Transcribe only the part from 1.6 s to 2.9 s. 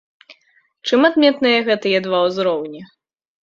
гэтыя два ўзроўні?